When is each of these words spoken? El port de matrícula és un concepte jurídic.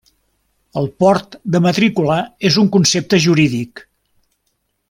El 0.81 0.87
port 1.03 1.37
de 1.57 1.61
matrícula 1.67 2.17
és 2.51 2.59
un 2.65 2.73
concepte 2.79 3.23
jurídic. 3.29 3.89